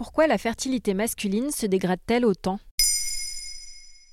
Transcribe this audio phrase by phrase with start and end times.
[0.00, 2.58] Pourquoi la fertilité masculine se dégrade-t-elle autant?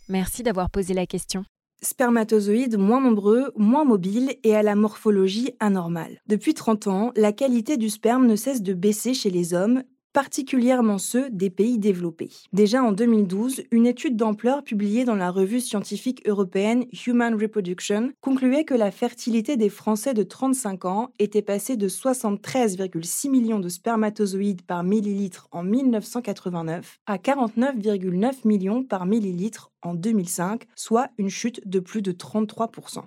[0.10, 1.46] Merci d'avoir posé la question.
[1.82, 6.20] Spermatozoïdes moins nombreux, moins mobiles et à la morphologie anormale.
[6.28, 9.82] Depuis 30 ans, la qualité du sperme ne cesse de baisser chez les hommes,
[10.18, 12.32] particulièrement ceux des pays développés.
[12.52, 18.64] Déjà en 2012, une étude d'ampleur publiée dans la revue scientifique européenne Human Reproduction concluait
[18.64, 24.64] que la fertilité des Français de 35 ans était passée de 73,6 millions de spermatozoïdes
[24.64, 31.80] par millilitre en 1989 à 49,9 millions par millilitre en 2005, soit une chute de
[31.80, 33.04] plus de 33%.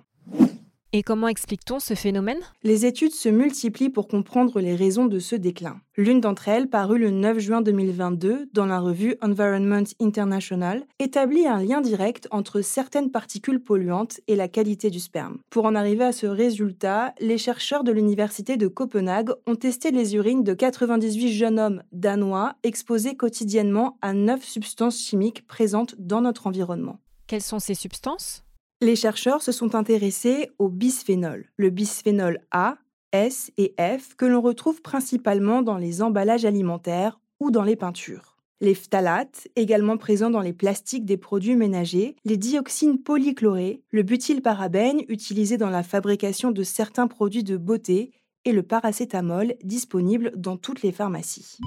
[0.93, 2.41] Et comment explique-t-on ce phénomène?
[2.63, 5.79] Les études se multiplient pour comprendre les raisons de ce déclin.
[5.95, 11.63] L'une d'entre elles, parue le 9 juin 2022 dans la revue Environment International, établit un
[11.63, 15.37] lien direct entre certaines particules polluantes et la qualité du sperme.
[15.49, 20.15] Pour en arriver à ce résultat, les chercheurs de l'Université de Copenhague ont testé les
[20.15, 26.47] urines de 98 jeunes hommes danois exposés quotidiennement à 9 substances chimiques présentes dans notre
[26.47, 26.99] environnement.
[27.27, 28.43] Quelles sont ces substances?
[28.81, 32.77] Les chercheurs se sont intéressés au bisphénol, le bisphénol A,
[33.11, 38.37] S et F que l'on retrouve principalement dans les emballages alimentaires ou dans les peintures.
[38.59, 45.01] Les phtalates, également présents dans les plastiques des produits ménagers, les dioxines polychlorées, le butylparabène
[45.09, 48.11] utilisé dans la fabrication de certains produits de beauté
[48.45, 51.57] et le paracétamol disponible dans toutes les pharmacies.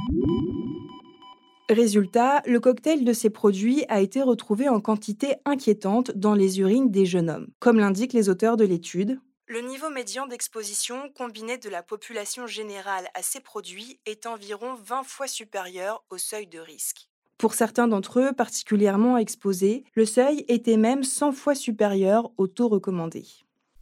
[1.71, 6.91] Résultat, le cocktail de ces produits a été retrouvé en quantité inquiétante dans les urines
[6.91, 7.49] des jeunes hommes.
[7.59, 13.09] Comme l'indiquent les auteurs de l'étude, le niveau médian d'exposition combiné de la population générale
[13.15, 17.09] à ces produits est environ 20 fois supérieur au seuil de risque.
[17.39, 22.69] Pour certains d'entre eux particulièrement exposés, le seuil était même 100 fois supérieur au taux
[22.69, 23.27] recommandé.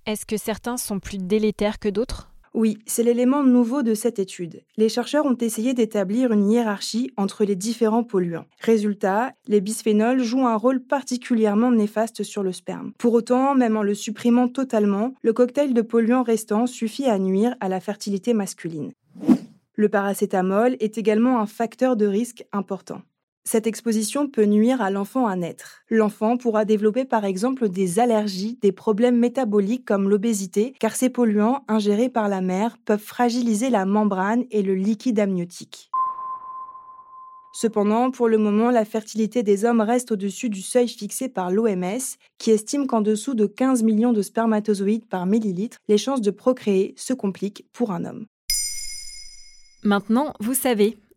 [0.07, 2.32] Est-ce que certains sont plus délétères que d'autres?
[2.55, 4.62] Oui, c'est l'élément nouveau de cette étude.
[4.77, 8.45] Les chercheurs ont essayé d'établir une hiérarchie entre les différents polluants.
[8.61, 12.92] Résultat, les bisphénols jouent un rôle particulièrement néfaste sur le sperme.
[12.98, 17.57] Pour autant, même en le supprimant totalement, le cocktail de polluants restants suffit à nuire
[17.61, 18.92] à la fertilité masculine.
[19.74, 23.01] Le paracétamol est également un facteur de risque important.
[23.45, 25.83] Cette exposition peut nuire à l'enfant à naître.
[25.91, 31.64] L'enfant pourra développer par exemple des allergies, des problèmes métaboliques comme l'obésité, car ces polluants
[31.67, 35.91] ingérés par la mère peuvent fragiliser la membrane et le liquide amniotique.
[37.53, 42.01] Cependant, pour le moment, la fertilité des hommes reste au-dessus du seuil fixé par l'OMS,
[42.39, 46.95] qui estime qu'en dessous de 15 millions de spermatozoïdes par millilitre, les chances de procréer
[46.97, 48.27] se compliquent pour un homme.
[49.85, 50.97] Maintenant, vous savez,